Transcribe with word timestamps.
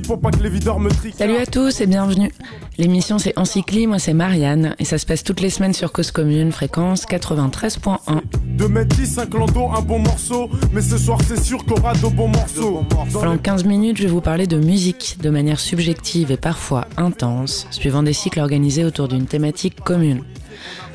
Pour 0.00 0.20
pas 0.20 0.30
que 0.30 0.42
les 0.42 0.48
videurs 0.48 0.80
me 0.80 0.88
trient. 0.88 1.12
Salut 1.16 1.36
à 1.36 1.44
tous 1.44 1.82
et 1.82 1.86
bienvenue. 1.86 2.30
L'émission 2.78 3.18
c'est 3.18 3.38
Encycli, 3.38 3.86
moi 3.86 3.98
c'est 3.98 4.14
Marianne 4.14 4.74
et 4.78 4.86
ça 4.86 4.96
se 4.96 5.04
passe 5.04 5.22
toutes 5.22 5.40
les 5.40 5.50
semaines 5.50 5.74
sur 5.74 5.92
Cause 5.92 6.10
Commune, 6.10 6.50
fréquence 6.50 7.04
93.1. 7.04 8.22
De 8.56 8.66
mettre 8.66 8.96
10, 8.96 9.18
un 9.18 9.26
clando, 9.26 9.68
un 9.68 9.82
bon 9.82 9.98
morceau, 9.98 10.48
mais 10.72 10.80
ce 10.80 10.96
soir 10.96 11.18
c'est 11.26 11.42
sûr 11.42 11.62
qu'on 11.66 11.74
aura 11.74 11.92
de 11.92 12.06
bons 12.08 12.28
morceaux. 12.28 12.84
Pendant 13.12 13.36
15 13.36 13.64
minutes, 13.64 13.98
je 13.98 14.04
vais 14.04 14.08
vous 14.08 14.22
parler 14.22 14.46
de 14.46 14.56
musique 14.56 15.18
de 15.20 15.28
manière 15.28 15.60
subjective 15.60 16.32
et 16.32 16.38
parfois 16.38 16.86
intense, 16.96 17.66
suivant 17.70 18.02
des 18.02 18.14
cycles 18.14 18.40
organisés 18.40 18.84
autour 18.84 19.08
d'une 19.08 19.26
thématique 19.26 19.80
commune. 19.80 20.22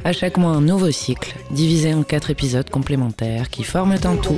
À 0.08 0.14
chaque 0.14 0.38
mois, 0.38 0.52
un 0.52 0.62
nouveau 0.62 0.90
cycle, 0.90 1.36
divisé 1.52 1.94
en 1.94 2.02
quatre 2.02 2.30
épisodes 2.30 2.70
complémentaires 2.70 3.50
qui 3.50 3.66
forment 3.66 3.98
un 4.06 4.16
tout. 4.16 4.38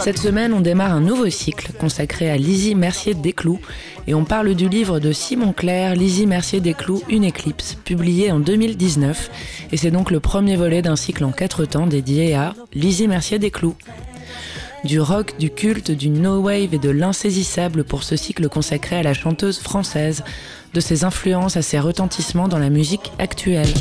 Cette 0.00 0.18
semaine, 0.18 0.52
on 0.52 0.60
démarre 0.60 0.90
un 0.90 1.00
nouveau 1.00 1.30
cycle 1.30 1.70
consacré 1.78 2.28
à 2.28 2.36
Lizzie 2.36 2.74
Mercier 2.74 3.14
Desclous. 3.14 3.60
Et 4.08 4.14
on 4.14 4.24
parle 4.24 4.56
du 4.56 4.68
livre 4.68 4.98
de 4.98 5.12
Simon 5.12 5.52
Clair, 5.52 5.94
Lizzie 5.94 6.26
Mercier 6.26 6.58
Desclous, 6.58 7.04
Une 7.08 7.22
éclipse, 7.22 7.76
publié 7.84 8.32
en 8.32 8.40
2019. 8.40 9.30
Et 9.70 9.76
c'est 9.76 9.92
donc 9.92 10.10
le 10.10 10.18
premier 10.18 10.56
volet 10.56 10.82
d'un 10.82 10.96
cycle 10.96 11.22
en 11.22 11.30
quatre 11.30 11.64
temps 11.66 11.86
dédié 11.86 12.34
à 12.34 12.52
Lizzie 12.74 13.06
Mercier 13.06 13.38
Desclous. 13.38 13.76
Du 14.84 14.98
rock, 15.00 15.34
du 15.38 15.50
culte, 15.50 15.92
du 15.92 16.10
no 16.10 16.40
wave 16.40 16.74
et 16.74 16.78
de 16.78 16.90
l'insaisissable 16.90 17.84
pour 17.84 18.02
ce 18.02 18.16
cycle 18.16 18.48
consacré 18.48 18.96
à 18.96 19.04
la 19.04 19.14
chanteuse 19.14 19.60
française, 19.60 20.24
de 20.74 20.80
ses 20.80 21.04
influences 21.04 21.56
à 21.56 21.62
ses 21.62 21.78
retentissements 21.78 22.48
dans 22.48 22.58
la 22.58 22.70
musique 22.70 23.12
actuelle. 23.18 23.72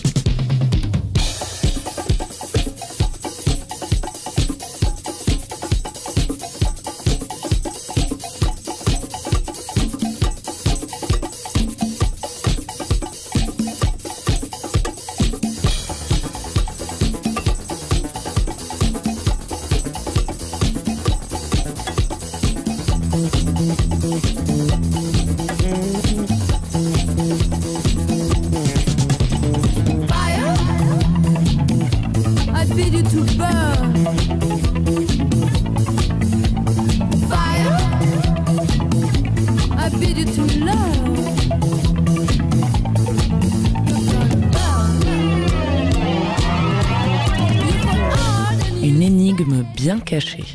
Bien 49.91 49.99
cachée. 49.99 50.45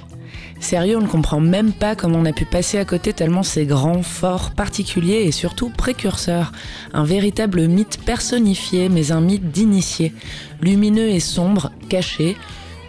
Sérieux, 0.60 0.96
on 0.96 1.02
ne 1.02 1.06
comprend 1.06 1.40
même 1.40 1.72
pas 1.72 1.94
comment 1.94 2.18
on 2.18 2.24
a 2.24 2.32
pu 2.32 2.46
passer 2.46 2.78
à 2.78 2.86
côté 2.86 3.12
tellement 3.12 3.42
c'est 3.42 3.66
grand, 3.66 4.02
fort, 4.02 4.52
particulier 4.52 5.24
et 5.26 5.32
surtout 5.32 5.68
précurseur. 5.68 6.52
Un 6.94 7.04
véritable 7.04 7.68
mythe 7.68 8.00
personnifié, 8.06 8.88
mais 8.88 9.12
un 9.12 9.20
mythe 9.20 9.50
d'initié. 9.50 10.14
Lumineux 10.62 11.08
et 11.08 11.20
sombre, 11.20 11.70
caché. 11.90 12.36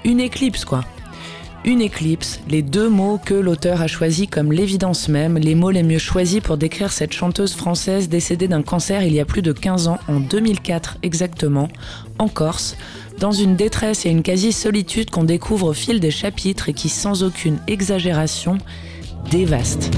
Une 0.05 0.21
éclipse, 0.21 0.63
quoi. 0.63 0.85
Une 1.65 1.81
éclipse, 1.81 2.39
les 2.47 2.61
deux 2.61 2.87
mots 2.87 3.19
que 3.23 3.33
l'auteur 3.33 3.81
a 3.81 3.87
choisis 3.87 4.27
comme 4.29 4.53
l'évidence 4.53 5.09
même, 5.09 5.37
les 5.37 5.53
mots 5.53 5.71
les 5.71 5.83
mieux 5.83 5.97
choisis 5.97 6.39
pour 6.39 6.55
décrire 6.55 6.93
cette 6.93 7.11
chanteuse 7.11 7.55
française 7.55 8.07
décédée 8.07 8.47
d'un 8.47 8.61
cancer 8.61 9.03
il 9.03 9.13
y 9.13 9.19
a 9.19 9.25
plus 9.25 9.41
de 9.41 9.51
15 9.51 9.89
ans, 9.89 9.99
en 10.07 10.21
2004 10.21 10.99
exactement, 11.03 11.67
en 12.19 12.29
Corse, 12.29 12.77
dans 13.19 13.31
une 13.31 13.55
détresse 13.55 14.05
et 14.05 14.09
une 14.09 14.23
quasi-solitude 14.23 15.09
qu'on 15.09 15.23
découvre 15.23 15.67
au 15.67 15.73
fil 15.73 15.99
des 15.99 16.11
chapitres 16.11 16.69
et 16.69 16.73
qui, 16.73 16.89
sans 16.89 17.23
aucune 17.23 17.59
exagération, 17.67 18.57
dévaste. 19.31 19.91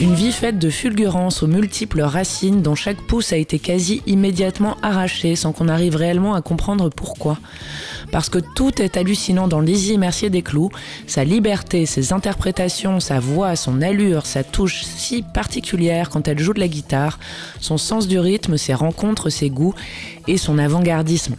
Une 0.00 0.14
vie 0.14 0.32
faite 0.32 0.58
de 0.58 0.70
fulgurances 0.70 1.42
aux 1.42 1.46
multiples 1.46 2.00
racines 2.00 2.62
dont 2.62 2.74
chaque 2.74 3.00
pouce 3.06 3.32
a 3.32 3.36
été 3.36 3.58
quasi 3.58 4.02
immédiatement 4.06 4.76
arraché 4.82 5.36
sans 5.36 5.52
qu'on 5.52 5.68
arrive 5.68 5.94
réellement 5.96 6.34
à 6.34 6.42
comprendre 6.42 6.88
pourquoi. 6.88 7.38
Parce 8.12 8.28
que 8.28 8.38
tout 8.38 8.82
est 8.82 8.96
hallucinant 8.96 9.48
dans 9.48 9.60
Lizzie 9.60 9.98
Mercier 9.98 10.30
Desclous, 10.30 10.70
sa 11.06 11.24
liberté, 11.24 11.86
ses 11.86 12.12
interprétations, 12.12 13.00
sa 13.00 13.20
voix, 13.20 13.56
son 13.56 13.82
allure, 13.82 14.26
sa 14.26 14.44
touche 14.44 14.82
si 14.82 15.22
particulière 15.22 16.10
quand 16.10 16.28
elle 16.28 16.38
joue 16.38 16.54
de 16.54 16.60
la 16.60 16.68
guitare, 16.68 17.18
son 17.60 17.78
sens 17.78 18.08
du 18.08 18.18
rythme, 18.18 18.56
ses 18.56 18.74
rencontres, 18.74 19.30
ses 19.30 19.50
goûts 19.50 19.74
et 20.26 20.36
son 20.36 20.58
avant-gardisme. 20.58 21.36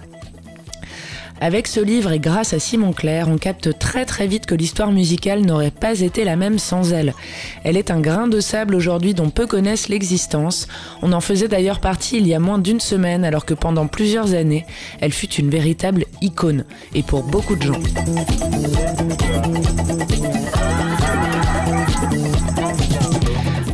Avec 1.44 1.66
ce 1.66 1.80
livre 1.80 2.12
et 2.12 2.20
grâce 2.20 2.54
à 2.54 2.60
Simon 2.60 2.94
Clair, 2.94 3.28
on 3.28 3.40
capte 3.40 3.80
très 3.80 4.06
très 4.06 4.28
vite 4.28 4.46
que 4.46 4.54
l'histoire 4.54 4.92
musicale 4.92 5.42
n'aurait 5.42 5.72
pas 5.72 6.02
été 6.02 6.24
la 6.24 6.36
même 6.36 6.60
sans 6.60 6.94
elle. 6.94 7.16
Elle 7.64 7.78
est 7.78 7.90
un 7.90 8.00
grain 8.00 8.28
de 8.28 8.40
sable 8.40 8.76
aujourd'hui 8.76 9.16
dont 9.16 9.32
peu 9.32 9.48
connaissent 9.48 9.90
l'existence. 9.90 10.68
On 11.02 11.14
en 11.14 11.20
faisait 11.20 11.48
d'ailleurs 11.48 11.80
partie 11.80 12.18
il 12.18 12.28
y 12.28 12.36
a 12.36 12.40
moins 12.40 12.60
d'une 12.60 12.80
semaine 12.80 13.26
alors 13.26 13.46
que 13.46 13.56
pendant 13.56 13.88
plusieurs 13.88 14.36
années, 14.36 14.68
elle 15.00 15.14
fut 15.14 15.34
une 15.34 15.50
véritable 15.50 16.06
icône. 16.22 16.64
Et 16.94 17.02
pour 17.02 17.24
beaucoup 17.24 17.56
de 17.56 17.64
gens. 17.64 17.80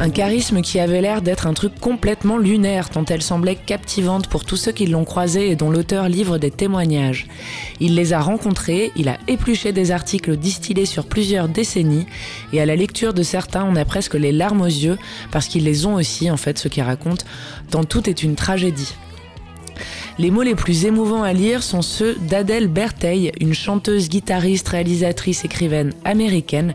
Un 0.08 0.10
charisme 0.10 0.62
qui 0.62 0.80
avait 0.80 1.02
l'air 1.02 1.22
d'être 1.22 1.48
un 1.48 1.54
truc 1.54 1.78
complètement 1.82 2.38
lunaire, 2.38 2.90
tant 2.90 3.04
elle 3.10 3.22
semblait 3.22 3.58
captivante 3.58 4.28
pour 4.28 4.46
tous 4.46 4.56
ceux 4.56 4.72
qui 4.72 4.88
l'ont 4.88 5.04
croisée 5.04 5.50
et 5.50 5.58
dont 5.58 5.70
l'auteur 5.70 6.08
livre 6.08 6.38
des 6.38 6.50
témoignages. 6.50 7.28
Il 7.82 7.96
les 7.96 8.14
a 8.14 8.22
rencontrés, 8.22 8.94
il 8.96 9.10
a 9.10 9.18
épluché 9.28 9.74
des 9.74 9.92
articles 9.92 10.38
distillés 10.38 10.86
sur 10.86 11.08
plusieurs 11.08 11.50
décennies, 11.50 12.06
et 12.54 12.62
à 12.62 12.66
la 12.66 12.78
lecture 12.78 13.14
de 13.14 13.22
certains, 13.22 13.66
on 13.66 13.76
a 13.76 13.84
presque 13.84 14.14
les 14.14 14.32
larmes 14.32 14.62
aux 14.62 14.66
yeux, 14.66 14.98
parce 15.30 15.50
qu'ils 15.50 15.66
les 15.66 15.86
ont 15.86 15.96
aussi, 15.96 16.32
en 16.32 16.38
fait, 16.38 16.58
ce 16.58 16.70
qu'ils 16.70 16.84
racontent, 16.84 17.26
tant 17.70 17.84
tout 17.84 18.10
est 18.10 18.24
une 18.24 18.36
tragédie. 18.36 18.96
Les 20.20 20.32
mots 20.32 20.42
les 20.42 20.56
plus 20.56 20.86
émouvants 20.86 21.22
à 21.22 21.32
lire 21.32 21.62
sont 21.62 21.84
ceux 21.84 22.16
d'Adèle 22.16 22.68
Bertheil, 22.68 23.32
une 23.40 23.54
chanteuse, 23.54 24.10
guitariste, 24.10 24.70
réalisatrice, 24.70 25.46
écrivaine 25.46 25.94
américaine, 26.06 26.74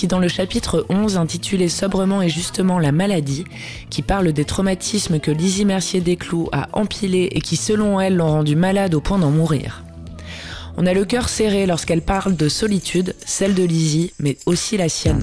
qui 0.00 0.06
dans 0.06 0.18
le 0.18 0.28
chapitre 0.28 0.86
11 0.88 1.18
intitulé 1.18 1.68
sobrement 1.68 2.22
et 2.22 2.30
justement 2.30 2.78
La 2.78 2.90
maladie, 2.90 3.44
qui 3.90 4.00
parle 4.00 4.32
des 4.32 4.46
traumatismes 4.46 5.20
que 5.20 5.30
Lizzie 5.30 5.66
Mercier 5.66 6.00
Desclous 6.00 6.48
a 6.52 6.70
empilés 6.72 7.28
et 7.32 7.42
qui 7.42 7.56
selon 7.56 8.00
elle 8.00 8.16
l'ont 8.16 8.30
rendue 8.30 8.56
malade 8.56 8.94
au 8.94 9.02
point 9.02 9.18
d'en 9.18 9.30
mourir. 9.30 9.84
On 10.78 10.86
a 10.86 10.94
le 10.94 11.04
cœur 11.04 11.28
serré 11.28 11.66
lorsqu'elle 11.66 12.00
parle 12.00 12.34
de 12.34 12.48
solitude, 12.48 13.14
celle 13.26 13.54
de 13.54 13.62
Lizzie, 13.62 14.14
mais 14.18 14.38
aussi 14.46 14.78
la 14.78 14.88
sienne. 14.88 15.22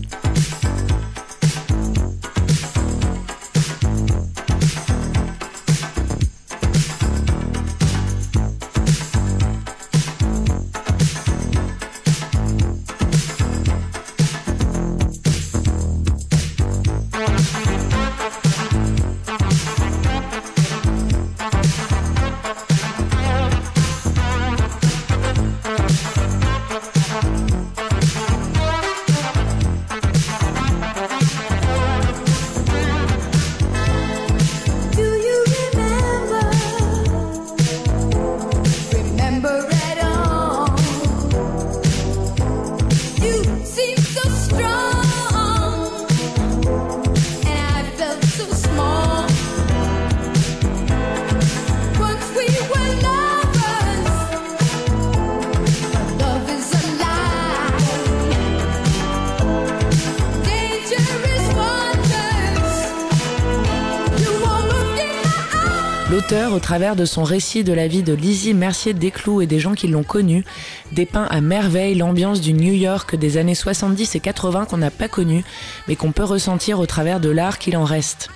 L'auteur, 66.09 66.53
au 66.53 66.59
travers 66.59 66.95
de 66.95 67.03
son 67.03 67.25
récit 67.25 67.65
de 67.65 67.73
la 67.73 67.89
vie 67.89 68.01
de 68.01 68.13
Lizzie 68.13 68.53
Mercier 68.53 68.93
Desclous 68.93 69.41
et 69.41 69.45
des 69.45 69.59
gens 69.59 69.73
qui 69.73 69.89
l'ont 69.89 70.03
connue, 70.03 70.45
dépeint 70.93 71.25
à 71.25 71.41
merveille 71.41 71.95
l'ambiance 71.95 72.39
du 72.39 72.53
New 72.53 72.71
York 72.71 73.17
des 73.17 73.35
années 73.35 73.55
70 73.55 74.15
et 74.15 74.21
80 74.21 74.67
qu'on 74.67 74.77
n'a 74.77 74.89
pas 74.89 75.09
connu, 75.09 75.43
mais 75.89 75.97
qu'on 75.97 76.13
peut 76.13 76.23
ressentir 76.23 76.79
au 76.79 76.85
travers 76.85 77.19
de 77.19 77.29
l'art 77.29 77.59
qu'il 77.59 77.75
en 77.75 77.83
reste. 77.83 78.29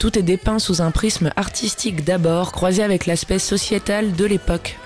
Tout 0.00 0.18
est 0.18 0.22
dépeint 0.22 0.58
sous 0.58 0.82
un 0.82 0.90
prisme 0.90 1.30
artistique 1.36 2.04
d'abord, 2.04 2.50
croisé 2.50 2.82
avec 2.82 3.06
l'aspect 3.06 3.38
sociétal 3.38 4.12
de 4.16 4.24
l'époque. 4.24 4.76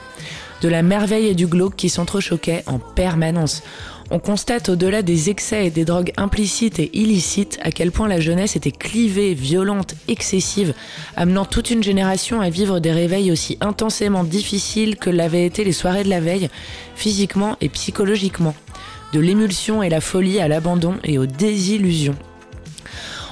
De 0.61 0.69
la 0.69 0.83
merveille 0.83 1.29
et 1.29 1.35
du 1.35 1.47
glauque 1.47 1.77
qui 1.77 1.89
s'entrechoquaient 1.89 2.65
en 2.67 2.79
permanence. 2.79 3.63
On 4.11 4.19
constate 4.19 4.69
au-delà 4.69 5.03
des 5.03 5.31
excès 5.31 5.67
et 5.67 5.71
des 5.71 5.85
drogues 5.85 6.13
implicites 6.17 6.79
et 6.79 6.91
illicites 6.93 7.59
à 7.63 7.71
quel 7.71 7.91
point 7.91 8.07
la 8.07 8.21
jeunesse 8.21 8.55
était 8.55 8.71
clivée, 8.71 9.33
violente, 9.35 9.95
excessive, 10.09 10.75
amenant 11.17 11.47
toute 11.47 11.71
une 11.71 11.83
génération 11.83 12.41
à 12.41 12.51
vivre 12.51 12.81
des 12.81 12.93
réveils 12.93 13.33
aussi 13.33 13.57
intensément 13.61 14.23
difficiles 14.23 14.97
que 14.97 15.11
l'avaient 15.11 15.47
été 15.47 15.65
les 15.65 15.73
soirées 15.73 16.05
de 16.05 16.11
la 16.11 16.21
veille, 16.21 16.51
physiquement 16.95 17.57
et 17.61 17.71
psychologiquement. 17.71 18.55
De 19.15 19.21
l'émulsion 19.21 19.83
et 19.83 19.89
la 19.89 20.01
folie 20.01 20.41
à 20.41 20.49
l'abandon 20.49 20.97
et 21.03 21.19
aux 21.19 21.27
désillusions. 21.27 22.17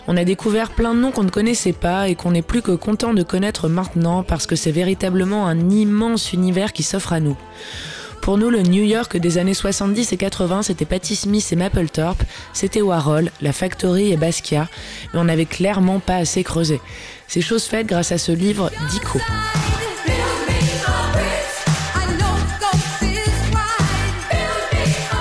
On 0.08 0.16
a 0.16 0.24
découvert 0.24 0.70
plein 0.70 0.94
de 0.94 1.00
noms 1.00 1.12
qu'on 1.12 1.22
ne 1.22 1.30
connaissait 1.30 1.72
pas 1.72 2.08
et 2.08 2.14
qu'on 2.14 2.32
n'est 2.32 2.42
plus 2.42 2.62
que 2.62 2.72
content 2.72 3.14
de 3.14 3.22
connaître 3.22 3.68
maintenant 3.68 4.22
parce 4.22 4.46
que 4.46 4.56
c'est 4.56 4.72
véritablement 4.72 5.46
un 5.46 5.70
immense 5.70 6.32
univers 6.32 6.72
qui 6.72 6.82
s'offre 6.82 7.12
à 7.12 7.20
nous. 7.20 7.36
Pour 8.22 8.38
nous, 8.38 8.50
le 8.50 8.62
New 8.62 8.84
York 8.84 9.16
des 9.16 9.36
années 9.36 9.52
70 9.52 10.12
et 10.12 10.16
80, 10.16 10.62
c'était 10.62 10.84
Patti 10.84 11.16
Smith 11.16 11.48
et 11.50 11.56
Mapplethorpe, 11.56 12.22
c'était 12.52 12.80
Warhol, 12.80 13.32
la 13.40 13.52
Factory 13.52 14.12
et 14.12 14.16
Basquiat, 14.16 14.68
mais 15.12 15.18
on 15.18 15.24
n'avait 15.24 15.44
clairement 15.44 15.98
pas 15.98 16.18
assez 16.18 16.44
creusé. 16.44 16.80
C'est 17.26 17.40
chose 17.40 17.64
faite 17.64 17.88
grâce 17.88 18.12
à 18.12 18.18
ce 18.18 18.30
livre 18.30 18.70
d'Ico. 18.90 19.18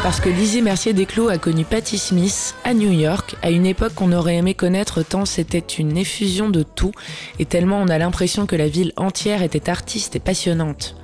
Parce 0.04 0.20
que 0.20 0.30
Lizzie 0.30 0.62
Mercier 0.62 0.94
Desclos 0.94 1.30
a 1.30 1.40
connu 1.40 1.66
Patti 1.66 1.98
Smith 1.98 2.54
à 2.64 2.76
New 2.76 2.92
York 2.92 3.36
à 3.42 3.50
une 3.50 3.66
époque 3.66 3.96
qu'on 3.96 4.12
aurait 4.12 4.36
aimé 4.36 4.54
connaître 4.54 5.02
tant 5.02 5.26
c'était 5.26 5.58
une 5.58 5.98
effusion 5.98 6.52
de 6.52 6.62
tout 6.62 6.92
et 7.40 7.46
tellement 7.46 7.82
on 7.82 7.88
a 7.88 7.98
l'impression 7.98 8.46
que 8.46 8.56
la 8.56 8.68
ville 8.68 8.94
entière 8.96 9.42
était 9.42 9.72
artiste 9.72 10.16
et 10.16 10.20
passionnante. 10.20 11.01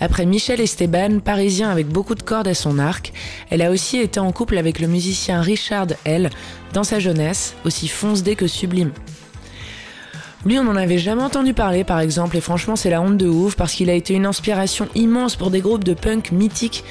Après 0.00 0.24
Michel 0.24 0.60
Esteban, 0.60 1.20
parisien 1.20 1.70
avec 1.70 1.86
beaucoup 1.86 2.14
de 2.14 2.22
cordes 2.22 2.48
à 2.48 2.54
son 2.54 2.78
arc, 2.78 3.12
elle 3.50 3.60
a 3.60 3.70
aussi 3.70 3.98
été 3.98 4.18
en 4.18 4.32
couple 4.32 4.56
avec 4.56 4.80
le 4.80 4.86
musicien 4.86 5.42
Richard 5.42 5.88
L. 6.04 6.30
dans 6.72 6.84
sa 6.84 6.98
jeunesse, 6.98 7.54
aussi 7.64 7.86
foncé 7.86 8.34
que 8.34 8.46
sublime. 8.46 8.92
Lui, 10.46 10.58
on 10.58 10.64
n'en 10.64 10.76
avait 10.76 10.96
jamais 10.96 11.22
entendu 11.22 11.52
parler, 11.52 11.84
par 11.84 12.00
exemple, 12.00 12.38
et 12.38 12.40
franchement, 12.40 12.74
c'est 12.74 12.88
la 12.88 13.02
honte 13.02 13.18
de 13.18 13.28
ouf 13.28 13.56
parce 13.56 13.74
qu'il 13.74 13.90
a 13.90 13.94
été 13.94 14.14
une 14.14 14.24
inspiration 14.24 14.88
immense 14.94 15.36
pour 15.36 15.50
des 15.50 15.60
groupes 15.60 15.84
de 15.84 15.92
punk 15.92 16.32
mythiques 16.32 16.82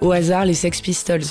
au 0.00 0.10
hasard, 0.10 0.44
les 0.44 0.54
Sex 0.54 0.80
Pistols. 0.80 1.22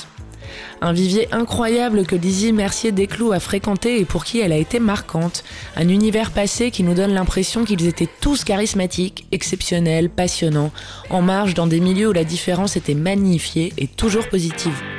Un 0.80 0.92
vivier 0.92 1.28
incroyable 1.32 2.06
que 2.06 2.16
Lizzie 2.16 2.52
Mercier 2.52 2.92
Desclous 2.92 3.32
a 3.32 3.40
fréquenté 3.40 4.00
et 4.00 4.04
pour 4.04 4.24
qui 4.24 4.40
elle 4.40 4.52
a 4.52 4.56
été 4.56 4.80
marquante. 4.80 5.44
Un 5.76 5.88
univers 5.88 6.30
passé 6.30 6.70
qui 6.70 6.82
nous 6.82 6.94
donne 6.94 7.12
l'impression 7.12 7.64
qu'ils 7.64 7.86
étaient 7.86 8.08
tous 8.20 8.44
charismatiques, 8.44 9.26
exceptionnels, 9.32 10.10
passionnants, 10.10 10.72
en 11.10 11.22
marge 11.22 11.54
dans 11.54 11.66
des 11.66 11.80
milieux 11.80 12.08
où 12.08 12.12
la 12.12 12.24
différence 12.24 12.76
était 12.76 12.94
magnifiée 12.94 13.72
et 13.78 13.86
toujours 13.86 14.28
positive. 14.28 14.97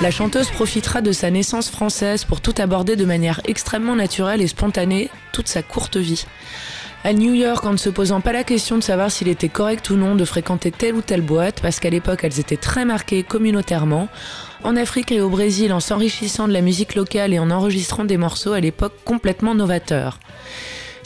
La 0.00 0.12
chanteuse 0.12 0.48
profitera 0.50 1.00
de 1.00 1.10
sa 1.10 1.28
naissance 1.28 1.70
française 1.70 2.24
pour 2.24 2.40
tout 2.40 2.54
aborder 2.58 2.94
de 2.94 3.04
manière 3.04 3.40
extrêmement 3.46 3.96
naturelle 3.96 4.40
et 4.40 4.46
spontanée 4.46 5.10
toute 5.32 5.48
sa 5.48 5.64
courte 5.64 5.96
vie. 5.96 6.24
À 7.02 7.12
New 7.12 7.34
York, 7.34 7.64
en 7.64 7.72
ne 7.72 7.76
se 7.76 7.90
posant 7.90 8.20
pas 8.20 8.32
la 8.32 8.44
question 8.44 8.78
de 8.78 8.82
savoir 8.84 9.10
s'il 9.10 9.26
était 9.26 9.48
correct 9.48 9.90
ou 9.90 9.96
non 9.96 10.14
de 10.14 10.24
fréquenter 10.24 10.70
telle 10.70 10.94
ou 10.94 11.02
telle 11.02 11.20
boîte, 11.20 11.60
parce 11.60 11.80
qu'à 11.80 11.90
l'époque 11.90 12.22
elles 12.22 12.38
étaient 12.38 12.56
très 12.56 12.84
marquées 12.84 13.24
communautairement. 13.24 14.08
En 14.62 14.76
Afrique 14.76 15.10
et 15.10 15.20
au 15.20 15.30
Brésil, 15.30 15.72
en 15.72 15.80
s'enrichissant 15.80 16.46
de 16.46 16.52
la 16.52 16.60
musique 16.60 16.94
locale 16.94 17.34
et 17.34 17.40
en 17.40 17.50
enregistrant 17.50 18.04
des 18.04 18.18
morceaux 18.18 18.52
à 18.52 18.60
l'époque 18.60 18.94
complètement 19.04 19.56
novateurs. 19.56 20.20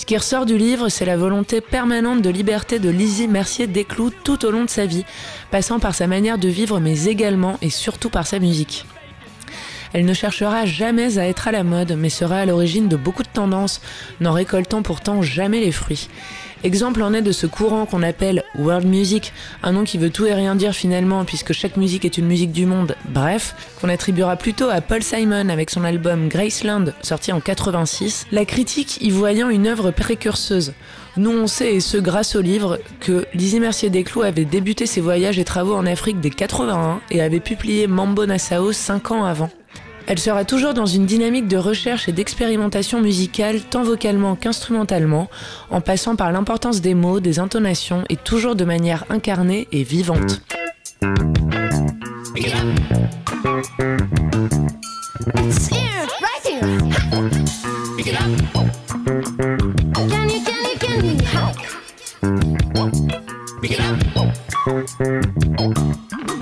Ce 0.02 0.04
qui 0.04 0.16
ressort 0.16 0.46
du 0.46 0.58
livre, 0.58 0.88
c'est 0.88 1.04
la 1.04 1.16
volonté 1.16 1.60
permanente 1.60 2.22
de 2.22 2.28
liberté 2.28 2.80
de 2.80 2.90
Lizzie 2.90 3.28
Mercier 3.28 3.68
Desclous 3.68 4.10
tout 4.10 4.44
au 4.44 4.50
long 4.50 4.64
de 4.64 4.68
sa 4.68 4.84
vie, 4.84 5.04
passant 5.52 5.78
par 5.78 5.94
sa 5.94 6.08
manière 6.08 6.38
de 6.38 6.48
vivre 6.48 6.80
mais 6.80 7.04
également 7.04 7.56
et 7.62 7.70
surtout 7.70 8.10
par 8.10 8.26
sa 8.26 8.40
musique. 8.40 8.84
Elle 9.92 10.04
ne 10.04 10.14
cherchera 10.14 10.64
jamais 10.64 11.18
à 11.18 11.28
être 11.28 11.48
à 11.48 11.52
la 11.52 11.64
mode, 11.64 11.96
mais 11.98 12.08
sera 12.08 12.38
à 12.38 12.46
l'origine 12.46 12.88
de 12.88 12.96
beaucoup 12.96 13.22
de 13.22 13.28
tendances, 13.28 13.80
n'en 14.20 14.32
récoltant 14.32 14.82
pourtant 14.82 15.22
jamais 15.22 15.60
les 15.60 15.72
fruits. 15.72 16.08
Exemple 16.64 17.02
en 17.02 17.12
est 17.12 17.22
de 17.22 17.32
ce 17.32 17.48
courant 17.48 17.86
qu'on 17.86 18.04
appelle 18.04 18.44
world 18.56 18.86
music, 18.86 19.32
un 19.64 19.72
nom 19.72 19.82
qui 19.82 19.98
veut 19.98 20.10
tout 20.10 20.26
et 20.26 20.34
rien 20.34 20.54
dire 20.54 20.74
finalement 20.74 21.24
puisque 21.24 21.52
chaque 21.52 21.76
musique 21.76 22.04
est 22.04 22.18
une 22.18 22.26
musique 22.26 22.52
du 22.52 22.66
monde, 22.66 22.94
bref, 23.08 23.56
qu'on 23.80 23.88
attribuera 23.88 24.36
plutôt 24.36 24.68
à 24.68 24.80
Paul 24.80 25.02
Simon 25.02 25.48
avec 25.48 25.70
son 25.70 25.82
album 25.82 26.28
Graceland 26.28 26.92
sorti 27.02 27.32
en 27.32 27.40
86, 27.40 28.26
la 28.30 28.44
critique 28.44 28.98
y 29.02 29.10
voyant 29.10 29.48
une 29.48 29.66
œuvre 29.66 29.90
précurseuse. 29.90 30.72
Nous 31.16 31.32
on 31.32 31.48
sait, 31.48 31.74
et 31.74 31.80
ce 31.80 31.98
grâce 31.98 32.36
au 32.36 32.40
livre, 32.40 32.78
que 33.00 33.26
Lizzie 33.34 33.60
Mercier 33.60 33.90
Desclous 33.90 34.22
avait 34.22 34.44
débuté 34.44 34.86
ses 34.86 35.00
voyages 35.00 35.40
et 35.40 35.44
travaux 35.44 35.74
en 35.74 35.84
Afrique 35.84 36.20
dès 36.20 36.30
81 36.30 37.00
et 37.10 37.20
avait 37.20 37.40
publié 37.40 37.88
Mambo 37.88 38.24
Nassau 38.24 38.72
5 38.72 39.10
ans 39.10 39.24
avant. 39.24 39.50
Elle 40.06 40.18
sera 40.18 40.44
toujours 40.44 40.74
dans 40.74 40.86
une 40.86 41.06
dynamique 41.06 41.48
de 41.48 41.56
recherche 41.56 42.08
et 42.08 42.12
d'expérimentation 42.12 43.00
musicale 43.00 43.60
tant 43.60 43.82
vocalement 43.82 44.36
qu'instrumentalement, 44.36 45.28
en 45.70 45.80
passant 45.80 46.16
par 46.16 46.32
l'importance 46.32 46.80
des 46.80 46.94
mots, 46.94 47.20
des 47.20 47.38
intonations 47.38 48.04
et 48.08 48.16
toujours 48.16 48.56
de 48.56 48.64
manière 48.64 49.04
incarnée 49.10 49.68
et 49.72 49.82
vivante. 49.82 50.42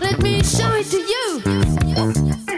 Let 0.01 0.23
me 0.23 0.43
show 0.43 0.75
it 0.75 0.91
to 0.91 0.99
you. 0.99 2.50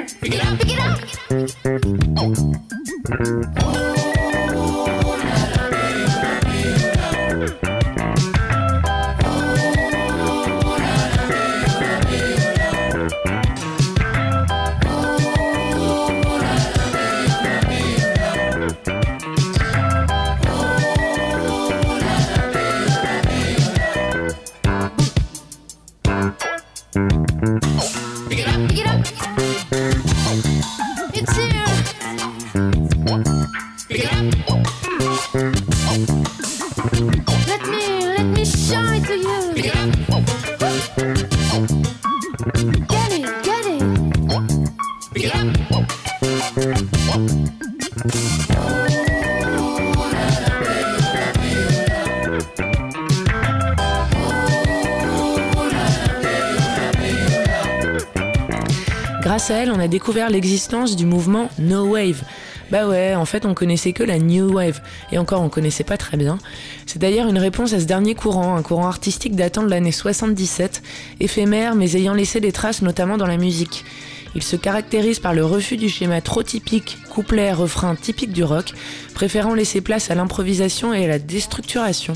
Grâce 59.32 59.50
à 59.50 59.54
elle, 59.54 59.72
on 59.72 59.80
a 59.80 59.88
découvert 59.88 60.28
l'existence 60.28 60.94
du 60.94 61.06
mouvement 61.06 61.48
No 61.58 61.86
Wave. 61.86 62.22
Bah 62.70 62.86
ouais, 62.86 63.14
en 63.14 63.24
fait, 63.24 63.46
on 63.46 63.54
connaissait 63.54 63.94
que 63.94 64.02
la 64.02 64.18
New 64.18 64.52
Wave, 64.52 64.82
et 65.10 65.16
encore 65.16 65.40
on 65.40 65.48
connaissait 65.48 65.84
pas 65.84 65.96
très 65.96 66.18
bien. 66.18 66.36
C'est 66.84 66.98
d'ailleurs 66.98 67.26
une 67.28 67.38
réponse 67.38 67.72
à 67.72 67.80
ce 67.80 67.86
dernier 67.86 68.14
courant, 68.14 68.56
un 68.56 68.62
courant 68.62 68.86
artistique 68.86 69.34
datant 69.34 69.62
de 69.62 69.70
l'année 69.70 69.90
77, 69.90 70.82
éphémère 71.20 71.74
mais 71.74 71.96
ayant 71.96 72.12
laissé 72.12 72.40
des 72.40 72.52
traces 72.52 72.82
notamment 72.82 73.16
dans 73.16 73.26
la 73.26 73.38
musique. 73.38 73.86
Il 74.34 74.42
se 74.42 74.56
caractérise 74.56 75.18
par 75.18 75.34
le 75.34 75.44
refus 75.44 75.76
du 75.76 75.88
schéma 75.88 76.20
trop 76.20 76.42
typique, 76.42 76.98
couplet, 77.10 77.52
refrain 77.52 77.94
typique 77.94 78.32
du 78.32 78.44
rock, 78.44 78.72
préférant 79.14 79.54
laisser 79.54 79.80
place 79.80 80.10
à 80.10 80.14
l'improvisation 80.14 80.94
et 80.94 81.04
à 81.04 81.08
la 81.08 81.18
déstructuration. 81.18 82.14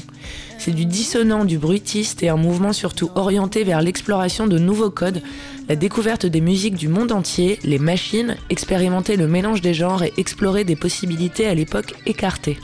C'est 0.58 0.72
du 0.72 0.86
dissonant, 0.86 1.44
du 1.44 1.58
bruitiste 1.58 2.22
et 2.22 2.28
un 2.28 2.36
mouvement 2.36 2.72
surtout 2.72 3.10
orienté 3.14 3.64
vers 3.64 3.82
l'exploration 3.82 4.46
de 4.46 4.58
nouveaux 4.58 4.90
codes, 4.90 5.22
la 5.68 5.76
découverte 5.76 6.24
des 6.24 6.40
musiques 6.40 6.76
du 6.76 6.88
monde 6.88 7.12
entier, 7.12 7.58
les 7.64 7.78
machines, 7.78 8.36
expérimenter 8.48 9.16
le 9.16 9.28
mélange 9.28 9.60
des 9.60 9.74
genres 9.74 10.02
et 10.02 10.12
explorer 10.16 10.64
des 10.64 10.76
possibilités 10.76 11.46
à 11.46 11.54
l'époque 11.54 11.94
écartées. 12.06 12.58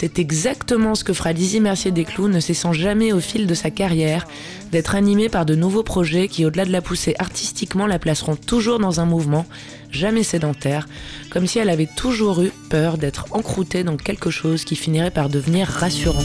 C'est 0.00 0.20
exactement 0.20 0.94
ce 0.94 1.02
que 1.02 1.12
fera 1.12 1.32
Lizzie 1.32 1.58
Mercier 1.58 1.90
Desclous, 1.90 2.28
ne 2.28 2.38
cessant 2.38 2.72
jamais 2.72 3.12
au 3.12 3.18
fil 3.18 3.48
de 3.48 3.54
sa 3.54 3.72
carrière 3.72 4.28
d'être 4.70 4.94
animée 4.94 5.28
par 5.28 5.44
de 5.44 5.56
nouveaux 5.56 5.82
projets 5.82 6.28
qui, 6.28 6.46
au-delà 6.46 6.64
de 6.64 6.70
la 6.70 6.80
pousser 6.80 7.16
artistiquement, 7.18 7.84
la 7.84 7.98
placeront 7.98 8.36
toujours 8.36 8.78
dans 8.78 9.00
un 9.00 9.06
mouvement, 9.06 9.44
jamais 9.90 10.22
sédentaire, 10.22 10.86
comme 11.30 11.48
si 11.48 11.58
elle 11.58 11.68
avait 11.68 11.88
toujours 11.96 12.42
eu 12.42 12.52
peur 12.70 12.96
d'être 12.96 13.26
encroûtée 13.32 13.82
dans 13.82 13.96
quelque 13.96 14.30
chose 14.30 14.62
qui 14.62 14.76
finirait 14.76 15.10
par 15.10 15.28
devenir 15.28 15.66
rassurant. 15.66 16.22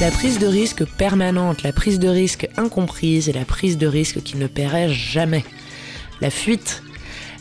La 0.00 0.12
prise 0.12 0.38
de 0.38 0.46
risque 0.46 0.84
permanente, 0.84 1.64
la 1.64 1.72
prise 1.72 1.98
de 1.98 2.06
risque 2.06 2.48
incomprise 2.56 3.28
et 3.28 3.32
la 3.32 3.44
prise 3.44 3.78
de 3.78 3.88
risque 3.88 4.22
qui 4.22 4.36
ne 4.36 4.46
paierait 4.46 4.92
jamais. 4.92 5.44
La 6.20 6.30
fuite, 6.30 6.84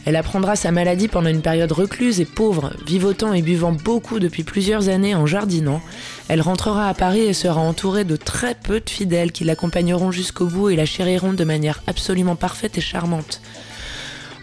elle 0.09 0.15
apprendra 0.15 0.55
sa 0.55 0.71
maladie 0.71 1.07
pendant 1.07 1.29
une 1.29 1.43
période 1.43 1.71
recluse 1.71 2.19
et 2.19 2.25
pauvre, 2.25 2.73
vivotant 2.83 3.31
et 3.31 3.43
buvant 3.43 3.73
beaucoup 3.73 4.17
depuis 4.17 4.41
plusieurs 4.41 4.89
années 4.89 5.13
en 5.13 5.27
jardinant. 5.27 5.83
Elle 6.29 6.41
rentrera 6.41 6.89
à 6.89 6.95
Paris 6.95 7.21
et 7.21 7.33
sera 7.33 7.61
entourée 7.61 8.05
de 8.05 8.15
très 8.15 8.55
peu 8.55 8.79
de 8.79 8.89
fidèles 8.89 9.31
qui 9.31 9.43
l'accompagneront 9.43 10.09
jusqu'au 10.09 10.47
bout 10.47 10.71
et 10.71 10.75
la 10.75 10.87
chériront 10.87 11.33
de 11.33 11.43
manière 11.43 11.83
absolument 11.85 12.35
parfaite 12.35 12.75
et 12.79 12.81
charmante. 12.81 13.39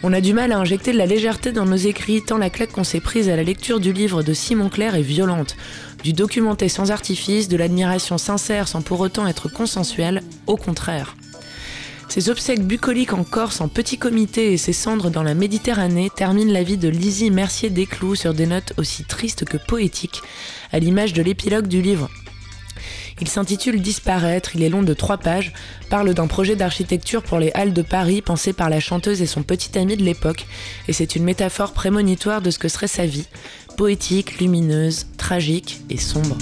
On 0.03 0.13
a 0.13 0.21
du 0.21 0.33
mal 0.33 0.53
à 0.53 0.57
injecter 0.57 0.93
de 0.93 0.97
la 0.97 1.05
légèreté 1.05 1.51
dans 1.51 1.65
nos 1.65 1.75
écrits, 1.75 2.23
tant 2.23 2.37
la 2.37 2.49
claque 2.49 2.71
qu'on 2.71 2.85
s'est 2.85 3.01
prise 3.01 3.27
à 3.27 3.35
la 3.35 3.43
lecture 3.43 3.81
du 3.81 3.91
livre 3.91 4.23
de 4.23 4.31
Simon 4.31 4.69
Clair 4.69 4.95
est 4.95 5.01
violente. 5.01 5.57
Du 6.01 6.13
documenté 6.13 6.69
sans 6.69 6.91
artifice, 6.91 7.49
de 7.49 7.57
l'admiration 7.57 8.17
sincère 8.17 8.69
sans 8.69 8.81
pour 8.81 9.01
autant 9.01 9.27
être 9.27 9.49
consensuelle, 9.49 10.23
au 10.45 10.55
contraire. 10.55 11.17
Ses 12.09 12.29
obsèques 12.29 12.65
bucoliques 12.65 13.13
en 13.13 13.23
Corse 13.23 13.61
en 13.61 13.67
petit 13.67 13.97
comité 13.97 14.53
et 14.53 14.57
ses 14.57 14.73
cendres 14.73 15.09
dans 15.09 15.23
la 15.23 15.33
Méditerranée 15.33 16.09
terminent 16.09 16.51
la 16.51 16.63
vie 16.63 16.77
de 16.77 16.87
Lizzie 16.87 17.31
Mercier 17.31 17.69
Desclous 17.69 18.15
sur 18.15 18.33
des 18.33 18.45
notes 18.45 18.73
aussi 18.77 19.03
tristes 19.03 19.45
que 19.45 19.57
poétiques, 19.57 20.21
à 20.71 20.79
l'image 20.79 21.13
de 21.13 21.21
l'épilogue 21.21 21.67
du 21.67 21.81
livre. 21.81 22.09
Il 23.19 23.27
s'intitule 23.27 23.81
Disparaître, 23.81 24.55
il 24.55 24.63
est 24.63 24.69
long 24.69 24.83
de 24.83 24.93
trois 24.93 25.17
pages, 25.17 25.53
parle 25.89 26.13
d'un 26.13 26.27
projet 26.27 26.55
d'architecture 26.55 27.23
pour 27.23 27.39
les 27.39 27.51
Halles 27.53 27.73
de 27.73 27.81
Paris 27.81 28.21
pensé 28.21 28.53
par 28.53 28.69
la 28.69 28.79
chanteuse 28.79 29.21
et 29.21 29.25
son 29.25 29.43
petit 29.43 29.77
ami 29.77 29.97
de 29.97 30.03
l'époque, 30.03 30.45
et 30.87 30.93
c'est 30.93 31.15
une 31.15 31.23
métaphore 31.23 31.73
prémonitoire 31.73 32.41
de 32.41 32.51
ce 32.51 32.59
que 32.59 32.69
serait 32.69 32.87
sa 32.87 33.05
vie, 33.05 33.27
poétique, 33.75 34.39
lumineuse, 34.39 35.07
tragique 35.17 35.81
et 35.89 35.97
sombre. 35.97 36.37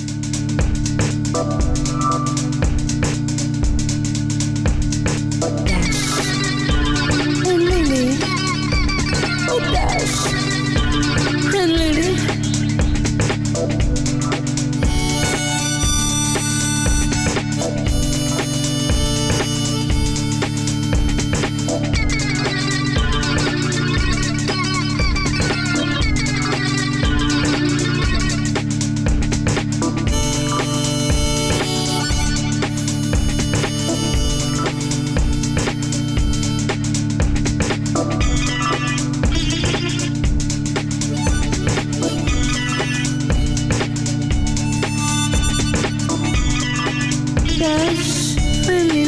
das 47.58 48.36
manhãs. 48.68 49.05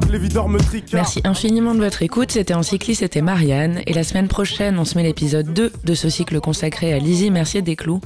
Pas 0.00 0.06
que 0.06 0.12
les 0.12 0.18
videurs 0.18 0.48
me 0.48 0.58
triquent. 0.58 0.92
Merci 0.92 1.20
infiniment 1.24 1.74
de 1.74 1.80
votre 1.80 2.02
écoute. 2.02 2.32
C'était 2.32 2.54
en 2.54 2.62
cycliste, 2.62 3.00
c'était 3.00 3.22
Marianne. 3.22 3.80
Et 3.86 3.92
la 3.92 4.04
semaine 4.04 4.28
prochaine, 4.28 4.78
on 4.78 4.84
se 4.84 4.96
met 4.96 5.02
l'épisode 5.02 5.52
2 5.52 5.72
de 5.84 5.94
ce 5.94 6.10
cycle 6.10 6.38
consacré 6.40 6.92
à 6.92 6.98
Lizzie 6.98 7.30
Mercier 7.30 7.62
Desclous. 7.62 8.00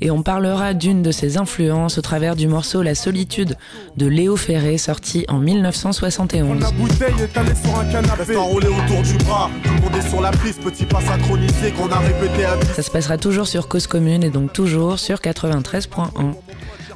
Et 0.00 0.10
on 0.10 0.22
parlera 0.22 0.74
d'une 0.74 1.02
de 1.02 1.10
ses 1.10 1.38
influences 1.38 1.98
au 1.98 2.02
travers 2.02 2.36
du 2.36 2.46
morceau 2.46 2.82
La 2.82 2.94
solitude 2.94 3.56
de 3.96 4.06
Léo 4.06 4.36
Ferré, 4.36 4.76
sorti 4.76 5.24
en 5.28 5.38
1971. 5.38 6.60
La 6.60 6.70
bouteille 6.72 7.14
est 7.20 7.36
allée 7.36 7.54
sur 7.54 7.78
un 7.78 7.84
canapé. 7.86 8.10
Reste 8.18 8.36
enroulé 8.36 8.66
autour 8.66 9.02
du 9.02 9.14
bras, 9.24 9.50
tout 9.62 9.72
le 9.72 9.80
monde 9.80 9.96
est 9.96 10.08
sur 10.08 10.20
la 10.20 10.30
piste, 10.32 10.60
petit 10.60 10.84
pas 10.84 11.00
synchronisé 11.00 11.72
qu'on 11.72 11.88
a 11.88 11.98
répété 11.98 12.44
à 12.44 12.56
vie. 12.56 12.66
Ça 12.74 12.82
se 12.82 12.90
passera 12.90 13.16
toujours 13.16 13.46
sur 13.46 13.68
Cause 13.68 13.86
Commune 13.86 14.24
et 14.24 14.30
donc 14.30 14.52
toujours 14.52 14.98
sur 14.98 15.18
93.1. 15.18 16.34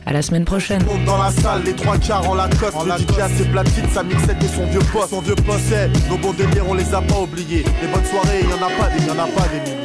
À 0.07 0.13
la 0.13 0.21
semaine 0.21 0.45
prochaine. 0.45 0.83
Monte 0.85 1.05
dans 1.05 1.17
la 1.17 1.31
salle, 1.31 1.63
les 1.65 1.73
trois 1.73 1.97
quarts 1.97 2.29
en 2.29 2.35
Lacoste. 2.35 2.77
Le 2.85 2.93
DJ 2.93 3.19
a 3.21 3.29
ses 3.29 3.45
platines, 3.45 3.89
sa 3.93 4.03
mixette 4.03 4.43
et 4.43 4.49
son 4.49 4.67
vieux 4.67 4.81
poste. 4.93 5.11
Son 5.11 5.21
vieux 5.21 5.35
poste, 5.35 5.65
c'est 5.69 5.89
nos 6.11 6.19
bons 6.19 6.33
délires, 6.35 6.65
on 6.69 6.75
les 6.75 6.95
a 6.95 7.01
pas 7.01 7.21
oubliés. 7.21 7.65
Les 7.81 7.89
bonnes 7.89 8.05
soirées, 8.05 8.43
y 8.43 8.53
en 8.53 8.67
a 8.67 8.71
pas 8.71 8.91
des, 8.91 9.07
y 9.07 9.11
en 9.11 9.15
a 9.15 9.27
pas 9.27 9.49
des 9.49 9.61
milliers. 9.61 9.85